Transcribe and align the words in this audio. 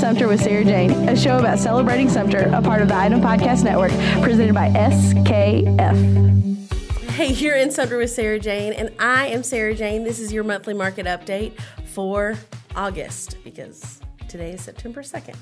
Sumter 0.00 0.28
with 0.28 0.42
Sarah 0.42 0.64
Jane, 0.64 0.90
a 1.10 1.14
show 1.14 1.38
about 1.38 1.58
celebrating 1.58 2.08
Sumter, 2.08 2.50
a 2.54 2.62
part 2.62 2.80
of 2.80 2.88
the 2.88 2.96
Item 2.96 3.20
Podcast 3.20 3.64
Network, 3.64 3.90
presented 4.22 4.54
by 4.54 4.70
SKF. 4.70 6.70
Hey, 7.10 7.34
you're 7.34 7.56
in 7.56 7.70
Sumter 7.70 7.98
with 7.98 8.08
Sarah 8.08 8.40
Jane, 8.40 8.72
and 8.72 8.90
I 8.98 9.26
am 9.26 9.42
Sarah 9.42 9.74
Jane. 9.74 10.02
This 10.02 10.18
is 10.18 10.32
your 10.32 10.42
monthly 10.42 10.72
market 10.72 11.04
update 11.04 11.52
for 11.84 12.34
August 12.74 13.36
because 13.44 14.00
today 14.26 14.52
is 14.52 14.62
September 14.62 15.02
2nd. 15.02 15.36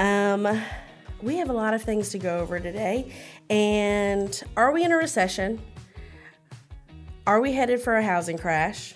Um, 0.00 0.62
we 1.20 1.36
have 1.36 1.50
a 1.50 1.52
lot 1.52 1.74
of 1.74 1.82
things 1.82 2.08
to 2.08 2.18
go 2.18 2.38
over 2.38 2.58
today. 2.58 3.12
And 3.50 4.42
are 4.56 4.72
we 4.72 4.82
in 4.82 4.92
a 4.92 4.96
recession? 4.96 5.60
Are 7.26 7.42
we 7.42 7.52
headed 7.52 7.82
for 7.82 7.96
a 7.96 8.02
housing 8.02 8.38
crash? 8.38 8.94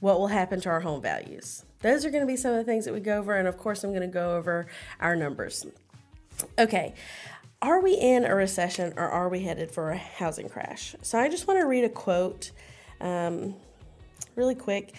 What 0.00 0.18
will 0.18 0.26
happen 0.26 0.60
to 0.62 0.68
our 0.68 0.80
home 0.80 1.00
values? 1.00 1.64
Those 1.82 2.04
are 2.04 2.10
going 2.10 2.22
to 2.22 2.26
be 2.26 2.36
some 2.36 2.52
of 2.52 2.58
the 2.58 2.64
things 2.64 2.84
that 2.84 2.94
we 2.94 3.00
go 3.00 3.18
over. 3.18 3.34
And 3.34 3.48
of 3.48 3.56
course, 3.56 3.84
I'm 3.84 3.90
going 3.90 4.02
to 4.02 4.06
go 4.06 4.36
over 4.36 4.66
our 5.00 5.16
numbers. 5.16 5.66
Okay. 6.58 6.94
Are 7.62 7.80
we 7.80 7.94
in 7.94 8.24
a 8.24 8.34
recession 8.34 8.94
or 8.96 9.08
are 9.08 9.28
we 9.28 9.40
headed 9.40 9.70
for 9.70 9.90
a 9.90 9.98
housing 9.98 10.48
crash? 10.48 10.94
So 11.02 11.18
I 11.18 11.28
just 11.28 11.46
want 11.46 11.60
to 11.60 11.66
read 11.66 11.84
a 11.84 11.90
quote 11.90 12.52
um, 13.00 13.54
really 14.36 14.54
quick. 14.54 14.94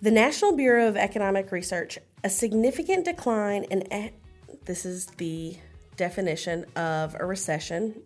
The 0.00 0.10
National 0.10 0.56
Bureau 0.56 0.88
of 0.88 0.96
Economic 0.96 1.52
Research, 1.52 1.98
a 2.22 2.30
significant 2.30 3.04
decline 3.04 3.64
in, 3.64 3.92
e- 3.92 4.10
this 4.64 4.86
is 4.86 5.06
the 5.06 5.56
definition 5.96 6.64
of 6.76 7.16
a 7.18 7.24
recession 7.24 8.02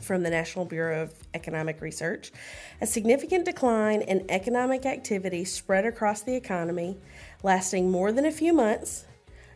from 0.00 0.22
the 0.22 0.30
National 0.30 0.64
Bureau 0.64 1.02
of 1.02 1.14
Economic 1.34 1.80
Research. 1.80 2.32
A 2.80 2.86
significant 2.86 3.44
decline 3.44 4.02
in 4.02 4.24
economic 4.30 4.86
activity 4.86 5.44
spread 5.44 5.84
across 5.84 6.22
the 6.22 6.34
economy, 6.34 6.98
lasting 7.42 7.90
more 7.90 8.12
than 8.12 8.26
a 8.26 8.32
few 8.32 8.52
months, 8.52 9.06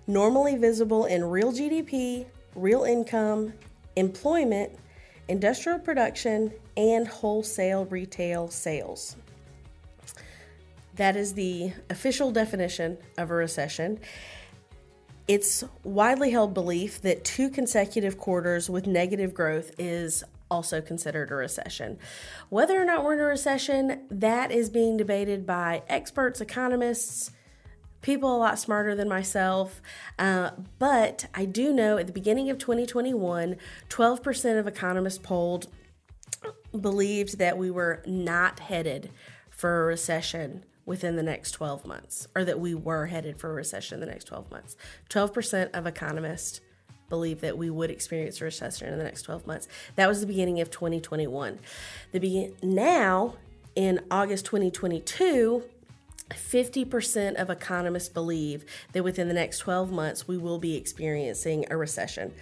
normally 0.07 0.57
visible 0.57 1.07
in 1.07 1.25
real 1.25 1.53
GDP, 1.53 2.27
real 2.55 2.85
income, 2.85 3.53
employment, 3.97 4.73
industrial 5.29 5.79
production, 5.79 6.53
and 6.77 7.07
wholesale 7.07 7.87
retail 7.87 8.49
sales. 8.49 9.17
That 10.97 11.17
is 11.17 11.35
the 11.35 11.73
official 11.91 12.31
definition 12.31 12.99
of 13.19 13.31
a 13.31 13.35
recession. 13.35 13.99
It's 15.27 15.65
widely 15.83 16.31
held 16.31 16.55
belief 16.55 17.01
that 17.03 17.25
two 17.25 17.49
consecutive 17.49 18.19
quarters 18.19 18.69
with 18.69 18.87
negative 18.87 19.33
growth 19.33 19.73
is 19.79 20.23
also 20.55 20.81
considered 20.81 21.33
a 21.33 21.35
recession. 21.35 21.99
Whether 22.49 22.81
or 22.81 22.85
not 22.85 23.05
we're 23.05 23.15
in 23.15 23.21
a 23.21 23.25
recession, 23.25 24.07
that 24.09 24.53
is 24.53 24.71
being 24.71 24.97
debated 24.97 25.45
by 25.45 25.83
experts, 25.89 26.41
economists, 26.41 27.33
people 28.03 28.37
a 28.37 28.39
lot 28.39 28.59
smarter 28.59 28.95
than 28.95 29.09
myself. 29.09 29.83
Uh, 30.19 30.51
but 30.79 31.27
I 31.35 31.45
do 31.45 31.73
know 31.73 31.97
at 31.97 32.07
the 32.07 32.13
beginning 32.13 32.51
of 32.51 32.59
2021, 32.59 33.57
12% 33.89 34.59
of 34.59 34.69
economists 34.69 35.19
polled 35.19 35.67
believed 36.79 37.39
that 37.39 37.59
we 37.59 37.71
were 37.71 38.03
not 38.07 38.61
headed 38.61 39.11
for 39.51 39.83
a 39.83 39.87
recession 39.87 40.65
within 40.87 41.17
the 41.17 41.23
next 41.23 41.53
12 41.53 41.87
months, 41.87 42.29
or 42.37 42.45
that 42.45 42.61
we 42.61 42.75
were 42.75 43.07
headed 43.07 43.39
for 43.39 43.51
a 43.51 43.55
recession 43.55 43.97
in 43.97 44.01
the 44.01 44.13
next 44.13 44.25
12 44.25 44.51
months. 44.51 44.77
12% 45.09 45.71
of 45.73 45.87
economists 45.87 46.61
believe 47.09 47.41
that 47.41 47.57
we 47.59 47.71
would 47.71 47.91
experience 47.91 48.41
a 48.41 48.45
recession 48.45 48.93
in 48.93 48.99
the 48.99 49.05
next 49.05 49.23
12 49.23 49.47
months. 49.47 49.69
That 49.97 50.09
was 50.09 50.21
the 50.21 50.27
beginning 50.27 50.61
of 50.61 50.71
2021. 50.71 51.59
The 52.13 52.21
be- 52.21 52.53
now 52.63 53.35
in 53.75 54.01
August 54.11 54.47
2022, 54.47 55.65
50% 56.31 57.35
of 57.35 57.51
economists 57.51 58.09
believe 58.09 58.65
that 58.93 59.05
within 59.05 59.29
the 59.29 59.35
next 59.35 59.59
12 59.59 59.93
months 59.93 60.27
we 60.27 60.39
will 60.39 60.59
be 60.59 60.77
experiencing 60.77 61.67
a 61.71 61.77
recession. 61.77 62.33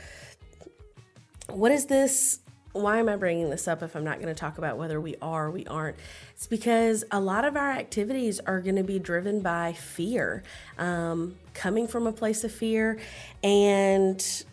What 1.48 1.72
is 1.72 1.86
this 1.86 2.38
why 2.72 2.98
am 2.98 3.08
I 3.08 3.16
bringing 3.16 3.50
this 3.50 3.68
up 3.68 3.82
if 3.82 3.94
I'm 3.94 4.04
not 4.04 4.16
going 4.20 4.34
to 4.34 4.38
talk 4.38 4.58
about 4.58 4.78
whether 4.78 5.00
we 5.00 5.16
are 5.20 5.46
or 5.46 5.50
we 5.50 5.66
aren't? 5.66 5.96
It's 6.34 6.46
because 6.46 7.04
a 7.10 7.20
lot 7.20 7.44
of 7.44 7.56
our 7.56 7.70
activities 7.70 8.40
are 8.40 8.60
going 8.60 8.76
to 8.76 8.82
be 8.82 8.98
driven 8.98 9.40
by 9.40 9.74
fear, 9.74 10.42
um, 10.78 11.36
coming 11.52 11.86
from 11.86 12.06
a 12.06 12.12
place 12.12 12.44
of 12.44 12.52
fear. 12.52 12.98
And 13.42 14.44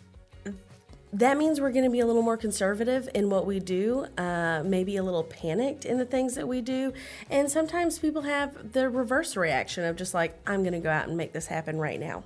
that 1.12 1.36
means 1.36 1.60
we're 1.60 1.72
going 1.72 1.84
to 1.84 1.90
be 1.90 2.00
a 2.00 2.06
little 2.06 2.22
more 2.22 2.36
conservative 2.36 3.08
in 3.14 3.30
what 3.30 3.44
we 3.44 3.58
do, 3.58 4.06
uh, 4.16 4.62
maybe 4.64 4.96
a 4.96 5.02
little 5.02 5.24
panicked 5.24 5.84
in 5.84 5.98
the 5.98 6.04
things 6.04 6.34
that 6.36 6.46
we 6.46 6.60
do. 6.60 6.92
And 7.28 7.50
sometimes 7.50 7.98
people 7.98 8.22
have 8.22 8.72
the 8.72 8.88
reverse 8.88 9.36
reaction 9.36 9.84
of 9.84 9.96
just 9.96 10.14
like, 10.14 10.38
I'm 10.46 10.62
going 10.62 10.72
to 10.72 10.78
go 10.78 10.90
out 10.90 11.08
and 11.08 11.16
make 11.16 11.32
this 11.32 11.46
happen 11.46 11.78
right 11.78 11.98
now. 11.98 12.22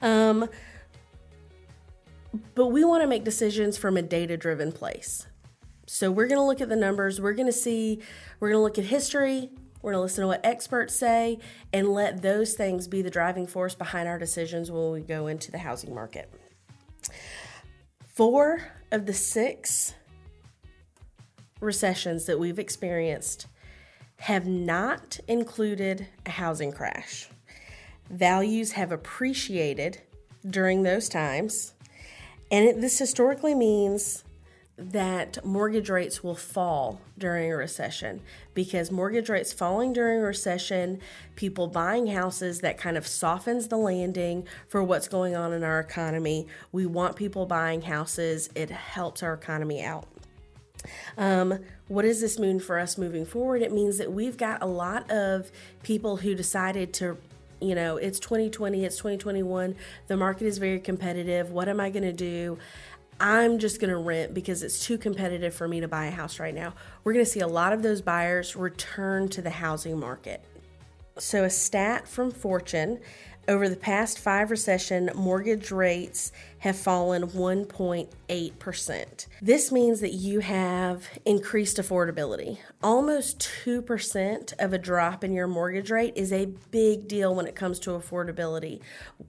Um, 0.00 0.48
but 2.54 2.68
we 2.68 2.84
want 2.84 3.02
to 3.02 3.06
make 3.06 3.24
decisions 3.24 3.76
from 3.76 3.96
a 3.96 4.02
data 4.02 4.36
driven 4.36 4.72
place. 4.72 5.26
So 5.86 6.10
we're 6.10 6.26
going 6.26 6.40
to 6.40 6.44
look 6.44 6.62
at 6.62 6.70
the 6.70 6.76
numbers, 6.76 7.20
we're 7.20 7.34
going 7.34 7.46
to 7.46 7.52
see, 7.52 8.00
we're 8.40 8.48
going 8.48 8.58
to 8.58 8.62
look 8.62 8.78
at 8.78 8.86
history, 8.86 9.50
we're 9.82 9.92
going 9.92 10.00
to 10.00 10.02
listen 10.02 10.22
to 10.22 10.28
what 10.28 10.44
experts 10.44 10.96
say, 10.96 11.38
and 11.72 11.88
let 11.92 12.22
those 12.22 12.54
things 12.54 12.88
be 12.88 13.02
the 13.02 13.10
driving 13.10 13.46
force 13.46 13.74
behind 13.74 14.08
our 14.08 14.18
decisions 14.18 14.70
when 14.70 14.90
we 14.90 15.02
go 15.02 15.26
into 15.26 15.52
the 15.52 15.58
housing 15.58 15.94
market. 15.94 16.32
Four 18.14 18.60
of 18.92 19.06
the 19.06 19.12
six 19.12 19.92
recessions 21.60 22.26
that 22.26 22.38
we've 22.38 22.60
experienced 22.60 23.48
have 24.18 24.46
not 24.46 25.18
included 25.26 26.06
a 26.24 26.30
housing 26.30 26.70
crash. 26.70 27.28
Values 28.08 28.70
have 28.72 28.92
appreciated 28.92 30.00
during 30.48 30.84
those 30.84 31.08
times 31.08 31.74
and 32.52 32.64
it, 32.64 32.80
this 32.80 33.00
historically 33.00 33.52
means 33.52 34.22
that 34.76 35.44
mortgage 35.44 35.88
rates 35.88 36.24
will 36.24 36.34
fall 36.34 37.00
during 37.16 37.52
a 37.52 37.56
recession 37.56 38.20
because 38.54 38.90
mortgage 38.90 39.28
rates 39.28 39.52
falling 39.52 39.92
during 39.92 40.18
a 40.18 40.22
recession, 40.22 41.00
people 41.36 41.68
buying 41.68 42.08
houses, 42.08 42.60
that 42.60 42.76
kind 42.76 42.96
of 42.96 43.06
softens 43.06 43.68
the 43.68 43.76
landing 43.76 44.46
for 44.68 44.82
what's 44.82 45.06
going 45.06 45.36
on 45.36 45.52
in 45.52 45.62
our 45.62 45.78
economy. 45.78 46.48
We 46.72 46.86
want 46.86 47.14
people 47.14 47.46
buying 47.46 47.82
houses, 47.82 48.50
it 48.56 48.70
helps 48.70 49.22
our 49.22 49.34
economy 49.34 49.82
out. 49.82 50.08
Um, 51.16 51.60
what 51.86 52.02
does 52.02 52.20
this 52.20 52.38
mean 52.38 52.58
for 52.58 52.78
us 52.78 52.98
moving 52.98 53.24
forward? 53.24 53.62
It 53.62 53.72
means 53.72 53.98
that 53.98 54.12
we've 54.12 54.36
got 54.36 54.62
a 54.62 54.66
lot 54.66 55.10
of 55.10 55.52
people 55.82 56.16
who 56.16 56.34
decided 56.34 56.92
to 56.94 57.16
you 57.60 57.74
know, 57.74 57.96
it's 57.96 58.18
2020, 58.18 58.84
it's 58.84 58.96
2021. 58.96 59.74
The 60.08 60.16
market 60.16 60.46
is 60.46 60.58
very 60.58 60.80
competitive. 60.80 61.50
What 61.50 61.68
am 61.68 61.80
I 61.80 61.88
going 61.88 62.02
to 62.02 62.12
do? 62.12 62.58
I'm 63.20 63.58
just 63.58 63.80
going 63.80 63.90
to 63.90 63.96
rent 63.96 64.34
because 64.34 64.62
it's 64.62 64.84
too 64.84 64.98
competitive 64.98 65.54
for 65.54 65.68
me 65.68 65.80
to 65.80 65.88
buy 65.88 66.06
a 66.06 66.10
house 66.10 66.40
right 66.40 66.54
now. 66.54 66.74
We're 67.02 67.12
going 67.12 67.24
to 67.24 67.30
see 67.30 67.40
a 67.40 67.46
lot 67.46 67.72
of 67.72 67.82
those 67.82 68.02
buyers 68.02 68.56
return 68.56 69.28
to 69.30 69.42
the 69.42 69.50
housing 69.50 69.98
market. 69.98 70.44
So, 71.18 71.44
a 71.44 71.50
stat 71.50 72.08
from 72.08 72.32
Fortune 72.32 72.98
over 73.48 73.68
the 73.68 73.76
past 73.76 74.18
five 74.18 74.50
recession, 74.50 75.10
mortgage 75.14 75.70
rates 75.70 76.32
have 76.58 76.76
fallen 76.76 77.28
1.8%. 77.28 79.26
This 79.42 79.70
means 79.70 80.00
that 80.00 80.12
you 80.12 80.40
have 80.40 81.08
increased 81.24 81.76
affordability. 81.76 82.58
Almost 82.82 83.40
2% 83.64 84.52
of 84.58 84.72
a 84.72 84.78
drop 84.78 85.22
in 85.24 85.32
your 85.32 85.46
mortgage 85.46 85.90
rate 85.90 86.14
is 86.16 86.32
a 86.32 86.46
big 86.70 87.06
deal 87.06 87.34
when 87.34 87.46
it 87.46 87.54
comes 87.54 87.78
to 87.80 87.90
affordability. 87.90 88.80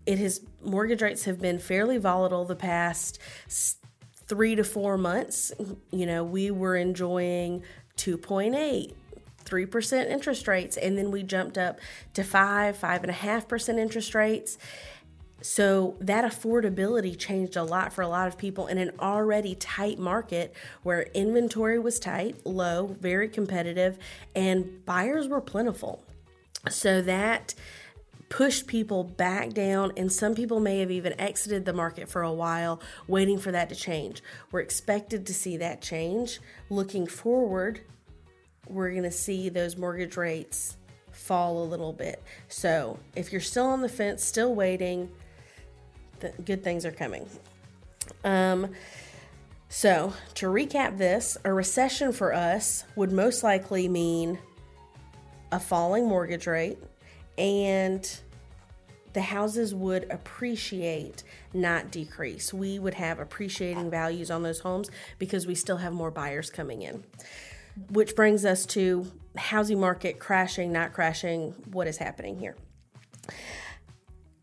It 0.06 0.18
has 0.20 0.42
mortgage 0.64 1.02
rates 1.02 1.26
have 1.26 1.42
been 1.42 1.60
fairly 1.60 1.98
volatile 1.98 2.46
the 2.46 2.56
past 2.56 3.20
3 4.28 4.56
to 4.56 4.64
4 4.64 4.98
months. 4.98 5.52
You 5.92 6.06
know, 6.06 6.24
we 6.24 6.52
were 6.52 6.76
enjoying 6.76 7.64
2.8 7.98 8.94
3% 9.46 10.10
interest 10.10 10.48
rates, 10.48 10.78
and 10.78 10.98
then 10.98 11.12
we 11.12 11.24
jumped 11.24 11.58
up 11.58 11.80
to 12.14 12.24
5, 12.24 12.78
5.5% 12.78 13.78
interest 13.78 14.16
rates. 14.16 14.58
So 15.42 15.96
that 16.00 16.24
affordability 16.24 17.18
changed 17.18 17.56
a 17.56 17.64
lot 17.64 17.94
for 17.94 18.02
a 18.02 18.08
lot 18.08 18.28
of 18.28 18.38
people 18.38 18.68
in 18.68 18.78
an 18.78 18.92
already 19.00 19.54
tight 19.56 20.00
market 20.00 20.56
where 20.82 21.04
inventory 21.14 21.78
was 21.78 22.00
tight, 22.00 22.46
low, 22.46 22.96
very 23.00 23.30
competitive, 23.30 24.00
and 24.36 24.84
buyers 24.86 25.28
were 25.28 25.42
plentiful. 25.42 26.04
So 26.70 27.02
that 27.04 27.54
pushed 28.30 28.66
people 28.66 29.04
back 29.04 29.54
down, 29.54 29.92
and 29.98 30.12
some 30.12 30.34
people 30.34 30.60
may 30.60 30.80
have 30.80 30.90
even 30.90 31.14
exited 31.22 31.66
the 31.66 31.74
market 31.74 32.10
for 32.10 32.24
a 32.24 32.34
while, 32.34 32.82
waiting 33.08 33.38
for 33.38 33.52
that 33.52 33.70
to 33.70 33.76
change. 33.76 34.24
We're 34.52 34.62
expected 34.62 35.28
to 35.28 35.34
see 35.34 35.58
that 35.58 35.82
change. 35.82 36.40
Looking 36.70 37.06
forward, 37.06 37.82
we're 38.68 38.92
going 38.92 39.04
to 39.04 39.12
see 39.12 39.50
those 39.50 39.78
mortgage 39.78 40.18
rates 40.18 40.78
fall 41.12 41.64
a 41.64 41.66
little 41.66 41.94
bit. 41.94 42.22
So 42.50 43.00
if 43.16 43.32
you're 43.32 43.42
still 43.42 43.68
on 43.68 43.82
the 43.82 43.90
fence, 43.90 44.24
still 44.24 44.54
waiting, 44.54 45.10
good 46.46 46.64
things 46.64 46.86
are 46.86 46.92
coming. 46.92 47.28
Um, 48.24 48.72
so 49.70 50.14
to 50.36 50.48
recap 50.48 50.98
this, 50.98 51.38
a 51.44 51.52
recession 51.52 52.12
for 52.12 52.34
us 52.34 52.84
would 52.96 53.12
most 53.12 53.44
likely 53.44 53.88
mean 53.88 54.40
a 55.52 55.60
falling 55.60 56.08
mortgage 56.08 56.48
rate 56.48 56.78
and 57.38 58.20
the 59.14 59.22
houses 59.22 59.74
would 59.74 60.12
appreciate, 60.12 61.24
not 61.54 61.90
decrease. 61.90 62.54
We 62.54 62.80
would 62.80 62.96
have 62.96 63.20
appreciating 63.20 63.90
values 63.90 64.30
on 64.30 64.44
those 64.44 64.60
homes 64.60 64.92
because 65.20 65.48
we 65.48 65.56
still 65.56 65.78
have 65.78 65.94
more 65.94 66.12
buyers 66.12 66.50
coming 66.50 66.82
in. 66.82 67.04
Which 67.90 68.16
brings 68.16 68.46
us 68.46 68.66
to 68.68 69.12
housing 69.38 69.80
market 69.80 70.20
crashing, 70.20 70.72
not 70.72 70.94
crashing, 70.94 71.52
what 71.72 71.88
is 71.88 71.98
happening 71.98 72.40
here. 72.40 72.56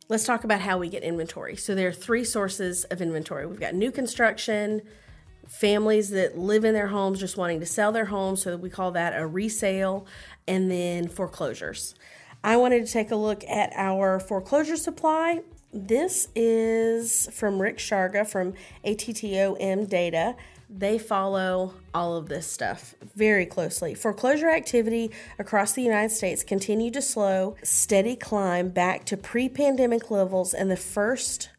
Let's 0.09 0.25
talk 0.25 0.45
about 0.45 0.61
how 0.61 0.79
we 0.79 0.89
get 0.89 1.03
inventory. 1.03 1.57
So 1.57 1.75
there 1.75 1.89
are 1.89 1.93
three 1.93 2.25
sources 2.25 2.85
of 2.85 3.01
inventory. 3.01 3.47
We've 3.47 3.61
got 3.61 3.75
new 3.75 3.91
construction, 3.91 4.83
families 5.49 6.11
that 6.11 6.37
live 6.37 6.65
in 6.65 6.75
their 6.75 6.89
homes 6.89 7.21
just 7.21 7.37
wanting 7.37 7.61
to 7.61 7.67
sell 7.67 7.93
their 7.93 8.07
homes, 8.07 8.43
so 8.43 8.57
we 8.57 8.69
call 8.69 8.91
that 8.93 9.19
a 9.19 9.27
resale, 9.27 10.07
and 10.47 10.71
then 10.71 11.09
foreclosures. 11.09 11.95
I 12.45 12.57
wanted 12.57 12.85
to 12.85 12.93
take 12.93 13.11
a 13.11 13.17
look 13.17 13.45
at 13.45 13.73
our 13.75 14.19
foreclosure 14.21 14.77
supply. 14.77 15.41
This 15.73 16.29
is 16.35 17.29
from 17.33 17.63
Rick 17.63 17.79
Sharga 17.79 18.27
from 18.27 18.53
ATTOM 18.85 19.89
Data. 19.89 20.37
They 20.75 20.97
follow 20.97 21.75
all 21.93 22.17
of 22.17 22.31
this 22.31 22.47
stuff 22.47 22.95
very 23.15 23.45
closely. 23.45 23.93
Foreclosure 23.93 24.49
activity 24.49 25.11
across 25.39 25.73
the 25.73 25.83
United 25.83 26.15
States 26.15 26.43
continued 26.43 26.95
to 26.95 27.03
slow, 27.03 27.57
steady 27.63 28.17
climb 28.17 28.71
back 28.71 29.05
to 29.07 29.19
pre 29.19 29.51
pandemic 29.51 30.11
levels 30.11 30.55
in 30.55 30.69
the 30.69 30.77
first 30.77 31.51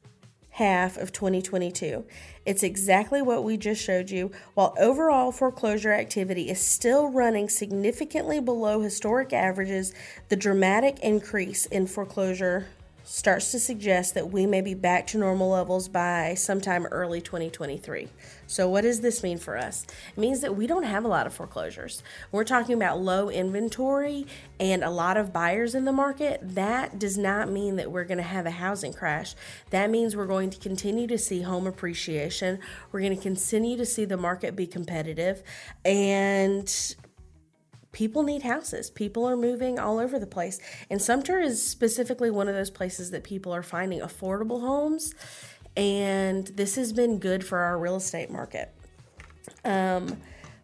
half 0.50 0.98
of 0.98 1.12
2022. 1.12 2.04
It's 2.44 2.63
exactly 2.63 3.21
what 3.21 3.44
we 3.44 3.56
just 3.56 3.83
showed 3.83 4.10
you. 4.10 4.31
While 4.56 4.75
overall 4.80 5.31
foreclosure 5.31 5.94
activity 5.94 6.50
is 6.50 6.60
still 6.60 7.07
running 7.07 7.50
significantly 7.50 8.39
below 8.39 8.81
historic 8.81 9.31
averages, 9.31 9.94
the 10.30 10.36
dramatic 10.36 11.00
increase 11.01 11.68
in 11.68 11.86
foreclosure 11.86 12.68
starts 13.04 13.52
to 13.52 13.60
suggest 13.60 14.14
that 14.14 14.32
we 14.32 14.46
may 14.46 14.62
be 14.62 14.74
back 14.74 15.06
to 15.08 15.18
normal 15.18 15.50
levels 15.50 15.88
by 15.88 16.34
sometime 16.36 16.86
early 16.88 17.20
2023. 17.20 18.08
So, 18.48 18.70
what 18.70 18.82
does 18.82 19.02
this 19.02 19.24
mean 19.24 19.38
for 19.38 19.58
us? 19.58 19.86
It 20.16 20.20
means 20.20 20.42
that 20.42 20.56
we 20.56 20.68
don't 20.68 20.84
have 20.84 21.04
a 21.04 21.08
lot 21.08 21.28
of 21.28 21.34
foreclosures. 21.34 22.04
We're 22.32 22.44
talking 22.44 22.76
about 22.76 23.02
low 23.02 23.30
inventory 23.30 24.28
and 24.60 24.84
a 24.84 24.90
lot 24.90 25.18
of 25.18 25.34
buyers 25.34 25.76
in 25.76 25.86
the 25.86 25.92
market. 25.92 26.40
That 26.42 27.00
does 27.00 27.18
not 27.18 27.50
mean 27.50 27.76
that 27.76 27.92
we're 27.92 28.06
going 28.06 28.18
to 28.18 28.24
have 28.24 28.46
a 28.46 28.52
housing 28.52 28.94
crash. 28.94 29.36
That 29.72 29.90
means 29.90 30.16
we're 30.16 30.26
going 30.26 30.50
to 30.52 30.60
continue 30.60 31.08
to 31.08 31.18
see 31.18 31.42
home 31.42 31.68
appreciation. 31.68 32.60
We're 32.92 33.02
going 33.02 33.16
to 33.16 33.22
continue 33.22 33.78
to 33.78 33.86
see 33.86 34.06
the 34.06 34.18
market 34.18 34.56
be 34.56 34.68
competitive 34.68 35.44
and 35.84 36.96
people 37.94 38.24
need 38.24 38.42
houses. 38.42 38.90
People 38.90 39.25
are 39.25 39.38
moving 39.38 39.80
all 39.80 40.00
over 40.00 40.19
the 40.19 40.28
place. 40.28 40.60
And 40.90 41.01
Sumter 41.01 41.40
is 41.40 41.66
specifically 41.66 42.30
one 42.30 42.50
of 42.50 42.56
those 42.56 42.69
places 42.69 43.12
that 43.12 43.24
people 43.24 43.54
are 43.54 43.63
finding 43.63 44.01
affordable 44.01 44.60
homes. 44.60 45.16
And 45.78 46.48
this 46.48 46.75
has 46.75 46.92
been 46.92 47.19
good 47.19 47.45
for 47.45 47.60
our 47.60 47.80
real 47.80 47.95
estate 47.95 48.30
market. 48.30 48.74
Um, 49.63 50.18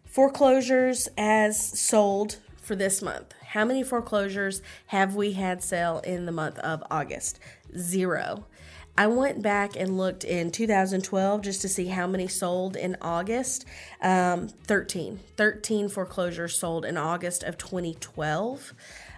foreclosures 0.04 1.08
as 1.16 1.80
sold 1.80 2.38
for 2.56 2.76
this 2.76 3.00
month. 3.00 3.32
How 3.48 3.64
many 3.64 3.82
foreclosures 3.82 4.62
have 4.86 5.16
we 5.16 5.32
had 5.32 5.62
sell 5.62 6.00
in 6.00 6.26
the 6.26 6.32
month 6.32 6.58
of 6.58 6.82
August? 6.90 7.40
Zero. 7.76 8.44
I 9.00 9.06
went 9.06 9.40
back 9.40 9.76
and 9.76 9.96
looked 9.96 10.24
in 10.24 10.50
2012 10.50 11.40
just 11.40 11.62
to 11.62 11.70
see 11.70 11.86
how 11.86 12.06
many 12.06 12.28
sold 12.28 12.76
in 12.76 12.98
August. 13.00 13.64
Um, 14.02 14.48
13. 14.48 15.20
13 15.38 15.88
foreclosures 15.88 16.54
sold 16.58 16.84
in 16.84 16.98
August 16.98 17.42
of 17.42 17.56
2012. 17.56 18.74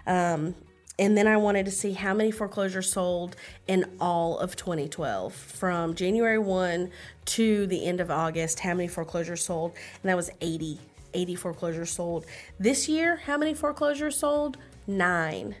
Um, 0.07 0.55
and 0.97 1.17
then 1.17 1.27
I 1.27 1.35
wanted 1.35 1.65
to 1.65 1.71
see 1.71 1.91
how 1.91 2.13
many 2.13 2.31
foreclosures 2.31 2.93
sold 2.93 3.35
in 3.67 3.83
all 3.99 4.39
of 4.39 4.55
2012 4.55 5.33
from 5.33 5.95
January 5.95 6.39
1 6.39 6.89
to 7.25 7.67
the 7.67 7.83
end 7.83 7.99
of 7.99 8.09
August. 8.09 8.61
How 8.61 8.75
many 8.75 8.87
foreclosures 8.87 9.43
sold? 9.43 9.73
And 10.01 10.09
that 10.09 10.15
was 10.15 10.29
80. 10.39 10.79
80 11.13 11.35
foreclosures 11.35 11.91
sold. 11.91 12.25
This 12.57 12.87
year, 12.87 13.17
how 13.17 13.37
many 13.37 13.53
foreclosures 13.53 14.15
sold? 14.15 14.55
Nine. 14.87 15.57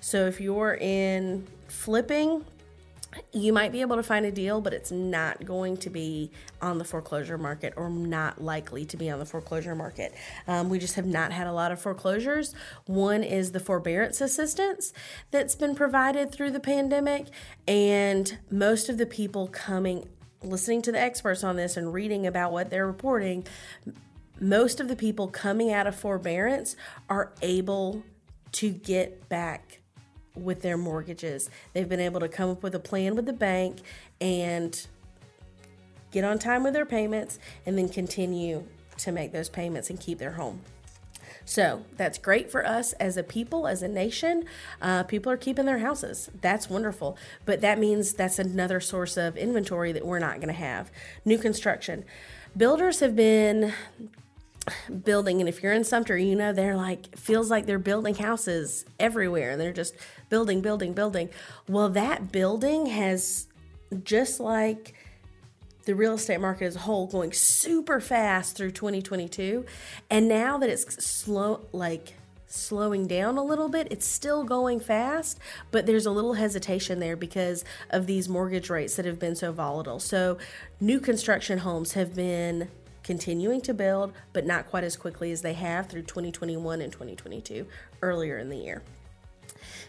So 0.00 0.24
if 0.24 0.40
you're 0.40 0.76
in 0.76 1.46
flipping, 1.68 2.46
you 3.32 3.52
might 3.52 3.72
be 3.72 3.80
able 3.80 3.96
to 3.96 4.02
find 4.02 4.26
a 4.26 4.30
deal, 4.30 4.60
but 4.60 4.72
it's 4.72 4.90
not 4.90 5.44
going 5.44 5.76
to 5.78 5.90
be 5.90 6.30
on 6.60 6.78
the 6.78 6.84
foreclosure 6.84 7.38
market 7.38 7.74
or 7.76 7.90
not 7.90 8.42
likely 8.42 8.84
to 8.86 8.96
be 8.96 9.10
on 9.10 9.18
the 9.18 9.26
foreclosure 9.26 9.74
market. 9.74 10.14
Um, 10.46 10.68
we 10.68 10.78
just 10.78 10.94
have 10.94 11.06
not 11.06 11.32
had 11.32 11.46
a 11.46 11.52
lot 11.52 11.72
of 11.72 11.80
foreclosures. 11.80 12.54
One 12.86 13.22
is 13.22 13.52
the 13.52 13.60
forbearance 13.60 14.20
assistance 14.20 14.92
that's 15.30 15.54
been 15.54 15.74
provided 15.74 16.32
through 16.32 16.50
the 16.50 16.60
pandemic, 16.60 17.26
and 17.66 18.38
most 18.50 18.88
of 18.88 18.98
the 18.98 19.06
people 19.06 19.48
coming, 19.48 20.08
listening 20.42 20.82
to 20.82 20.92
the 20.92 21.00
experts 21.00 21.44
on 21.44 21.56
this 21.56 21.76
and 21.76 21.92
reading 21.92 22.26
about 22.26 22.52
what 22.52 22.70
they're 22.70 22.86
reporting, 22.86 23.46
most 24.40 24.80
of 24.80 24.88
the 24.88 24.96
people 24.96 25.28
coming 25.28 25.72
out 25.72 25.86
of 25.86 25.94
forbearance 25.94 26.76
are 27.08 27.32
able 27.42 28.02
to 28.52 28.70
get 28.70 29.28
back 29.28 29.80
with 30.36 30.62
their 30.62 30.76
mortgages. 30.76 31.50
They've 31.72 31.88
been 31.88 32.00
able 32.00 32.20
to 32.20 32.28
come 32.28 32.50
up 32.50 32.62
with 32.62 32.74
a 32.74 32.80
plan 32.80 33.16
with 33.16 33.26
the 33.26 33.32
bank 33.32 33.78
and 34.20 34.86
get 36.10 36.24
on 36.24 36.38
time 36.38 36.62
with 36.62 36.74
their 36.74 36.86
payments 36.86 37.38
and 37.64 37.76
then 37.76 37.88
continue 37.88 38.64
to 38.98 39.12
make 39.12 39.32
those 39.32 39.48
payments 39.48 39.90
and 39.90 40.00
keep 40.00 40.18
their 40.18 40.32
home. 40.32 40.60
So 41.44 41.84
that's 41.96 42.18
great 42.18 42.50
for 42.50 42.66
us 42.66 42.92
as 42.94 43.16
a 43.16 43.22
people, 43.22 43.68
as 43.68 43.80
a 43.80 43.88
nation. 43.88 44.44
Uh, 44.82 45.04
people 45.04 45.30
are 45.30 45.36
keeping 45.36 45.64
their 45.64 45.78
houses. 45.78 46.28
That's 46.40 46.68
wonderful. 46.68 47.16
But 47.44 47.60
that 47.60 47.78
means 47.78 48.14
that's 48.14 48.40
another 48.40 48.80
source 48.80 49.16
of 49.16 49.36
inventory 49.36 49.92
that 49.92 50.04
we're 50.04 50.18
not 50.18 50.36
going 50.36 50.48
to 50.48 50.54
have. 50.54 50.90
New 51.24 51.38
construction. 51.38 52.04
Builders 52.56 52.98
have 53.00 53.14
been 53.14 53.72
building 55.04 55.40
and 55.40 55.48
if 55.48 55.62
you're 55.62 55.72
in 55.72 55.84
Sumter 55.84 56.16
you 56.16 56.34
know 56.34 56.52
they're 56.52 56.76
like 56.76 57.16
feels 57.16 57.50
like 57.50 57.66
they're 57.66 57.78
building 57.78 58.14
houses 58.14 58.84
everywhere 58.98 59.50
and 59.50 59.60
they're 59.60 59.72
just 59.72 59.94
building 60.28 60.60
building 60.60 60.92
building. 60.92 61.28
Well 61.68 61.88
that 61.90 62.32
building 62.32 62.86
has 62.86 63.46
just 64.02 64.40
like 64.40 64.94
the 65.84 65.94
real 65.94 66.14
estate 66.14 66.40
market 66.40 66.64
as 66.64 66.76
a 66.76 66.80
whole 66.80 67.06
going 67.06 67.32
super 67.32 68.00
fast 68.00 68.56
through 68.56 68.72
2022 68.72 69.64
and 70.10 70.28
now 70.28 70.58
that 70.58 70.68
it's 70.68 71.04
slow 71.04 71.64
like 71.72 72.14
slowing 72.48 73.06
down 73.06 73.36
a 73.36 73.42
little 73.44 73.68
bit 73.68 73.86
it's 73.90 74.06
still 74.06 74.42
going 74.44 74.80
fast 74.80 75.38
but 75.70 75.86
there's 75.86 76.06
a 76.06 76.10
little 76.10 76.34
hesitation 76.34 76.98
there 76.98 77.16
because 77.16 77.64
of 77.90 78.06
these 78.06 78.28
mortgage 78.28 78.70
rates 78.70 78.96
that 78.96 79.04
have 79.04 79.18
been 79.18 79.36
so 79.36 79.52
volatile. 79.52 80.00
So 80.00 80.38
new 80.80 81.00
construction 81.00 81.58
homes 81.58 81.92
have 81.92 82.14
been 82.14 82.68
continuing 83.06 83.60
to 83.60 83.72
build, 83.72 84.12
but 84.32 84.44
not 84.44 84.66
quite 84.66 84.82
as 84.82 84.96
quickly 84.96 85.30
as 85.30 85.40
they 85.40 85.52
have 85.52 85.88
through 85.88 86.02
2021 86.02 86.80
and 86.80 86.92
2022 86.92 87.64
earlier 88.02 88.36
in 88.36 88.50
the 88.50 88.56
year. 88.56 88.82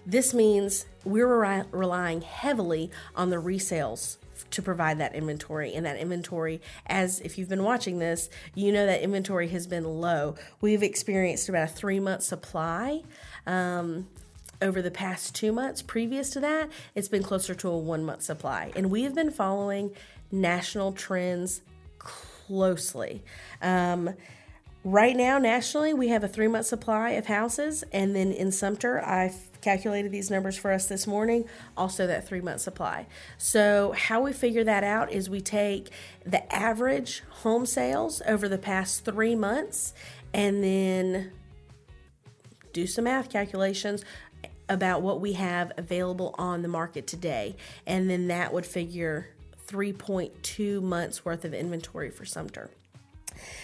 This 0.06 0.36
means 0.36 0.86
we're 1.04 1.66
relying 1.72 2.22
heavily 2.22 2.92
on 3.16 3.32
the 3.32 3.38
resales 3.38 4.18
to 4.52 4.62
provide 4.62 5.00
that 5.00 5.16
inventory 5.16 5.74
and 5.74 5.86
that 5.88 5.98
inventory 5.98 6.62
as 6.86 7.20
if 7.22 7.40
you've 7.40 7.50
been 7.50 7.64
watching 7.64 7.98
this 7.98 8.30
you 8.54 8.72
know 8.72 8.86
that 8.86 9.02
inventory 9.02 9.48
has 9.48 9.66
been 9.66 9.84
low. 9.84 10.36
We've 10.62 10.84
experienced 10.84 11.50
about 11.50 11.64
a 11.64 11.72
three 11.72 12.00
month 12.00 12.22
supply 12.22 13.02
um, 13.48 14.08
over 14.62 14.84
the 14.84 14.92
past 14.92 15.34
two 15.34 15.52
months. 15.52 15.82
Previous 15.82 16.30
to 16.32 16.40
that 16.42 16.70
it's 16.94 17.10
been 17.10 17.24
closer 17.24 17.56
to 17.56 17.68
a 17.68 17.78
one 17.78 18.06
month 18.06 18.22
supply. 18.22 18.72
And 18.76 18.92
we 18.92 19.04
have 19.04 19.16
been 19.16 19.32
following 19.32 19.92
national 20.32 20.92
trends 20.92 21.64
closely. 22.48 23.24
Um, 23.62 24.13
right 24.84 25.16
now, 25.16 25.38
nationally, 25.38 25.94
we 25.94 26.08
have 26.08 26.24
a 26.24 26.27
three 26.27 26.48
month 26.48 26.66
supply 26.66 27.12
of 27.12 27.27
houses, 27.27 27.84
and 27.92 28.16
then 28.16 28.32
in 28.32 28.51
Sumter, 28.51 29.04
I've 29.06 29.36
calculated 29.62 30.12
these 30.12 30.32
numbers 30.32 30.58
for 30.58 30.72
us 30.72 30.88
this 30.88 31.06
morning, 31.06 31.46
also 31.75 32.08
that 32.08 32.27
three 32.27 32.42
month 32.42 32.62
supply. 32.62 33.08
So, 33.38 33.94
how 33.96 34.22
we 34.22 34.34
figure 34.34 34.63
that 34.63 34.84
out 34.84 35.12
is 35.12 35.30
we 35.30 35.42
take 35.42 35.89
the 36.25 36.54
average 36.54 37.24
home 37.42 37.66
sales 37.66 38.22
over 38.25 38.48
the 38.48 38.58
past 38.58 39.06
three 39.06 39.36
months 39.36 39.94
and 40.34 40.63
then 40.63 41.32
do 42.74 42.88
some 42.88 43.06
math 43.06 43.30
calculations 43.30 44.04
about 44.70 45.01
what 45.01 45.22
we 45.22 45.34
have 45.34 45.72
available 45.77 46.36
on 46.38 46.62
the 46.62 46.68
market 46.68 47.08
today. 47.08 47.56
And 47.86 48.10
then 48.10 48.27
that 48.27 48.54
would 48.54 48.66
figure 48.66 49.30
3.2 49.68 50.82
months 50.82 51.26
worth 51.26 51.46
of 51.46 51.54
inventory 51.54 52.10
for 52.10 52.26
Sumter. 52.26 52.70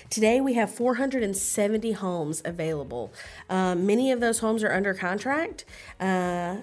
Today 0.10 0.42
we 0.42 0.54
have 0.54 0.74
470 0.74 1.94
homes 1.94 2.42
available. 2.46 3.12
Um, 3.50 3.86
many 3.86 4.12
of 4.12 4.20
those 4.20 4.40
homes 4.40 4.64
are 4.64 4.72
under 4.72 4.94
contract. 4.94 5.66
Uh, 6.00 6.58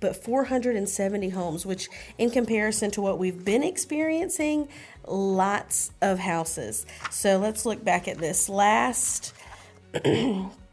but 0.00 0.16
470 0.22 1.28
homes, 1.30 1.64
which 1.66 1.88
in 2.18 2.30
comparison 2.30 2.90
to 2.92 3.02
what 3.02 3.18
we've 3.18 3.44
been 3.44 3.62
experiencing, 3.62 4.68
lots 5.06 5.90
of 6.02 6.18
houses. 6.18 6.86
So 7.10 7.38
let's 7.38 7.64
look 7.64 7.84
back 7.84 8.08
at 8.08 8.18
this. 8.18 8.48
Last 8.48 9.34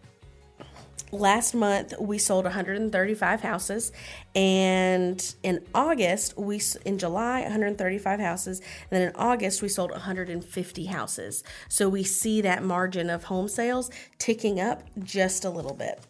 last 1.12 1.54
month 1.54 1.94
we 2.00 2.18
sold 2.18 2.46
135 2.46 3.42
houses. 3.42 3.92
And 4.36 5.36
in 5.44 5.64
august 5.74 6.38
we 6.38 6.62
in 6.86 6.98
july 6.98 7.42
135 7.42 8.20
houses. 8.20 8.60
And 8.60 8.68
then 8.92 9.02
in 9.10 9.16
august 9.16 9.62
we 9.62 9.70
sold 9.70 9.92
150 9.92 10.86
houses. 10.86 11.44
So 11.70 11.90
we 11.90 12.04
see 12.04 12.42
that 12.42 12.64
margin 12.64 13.10
of 13.10 13.26
home 13.26 13.48
sales 13.48 13.90
ticking 14.18 14.60
up 14.60 14.84
just 15.04 15.46
a 15.46 15.50
little 15.50 15.76
bit. 15.76 16.02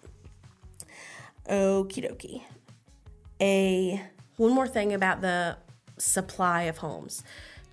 Okie 1.49 2.09
dokie. 2.09 2.43
A 3.41 4.01
one 4.37 4.53
more 4.53 4.67
thing 4.67 4.93
about 4.93 5.21
the 5.21 5.57
supply 5.97 6.63
of 6.63 6.77
homes. 6.77 7.23